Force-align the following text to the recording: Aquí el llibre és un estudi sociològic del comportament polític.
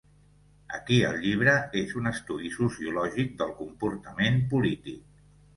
Aquí 0.77 0.95
el 1.09 1.19
llibre 1.25 1.53
és 1.83 1.93
un 2.01 2.11
estudi 2.13 2.51
sociològic 2.57 3.39
del 3.43 3.55
comportament 3.63 4.45
polític. 4.57 5.07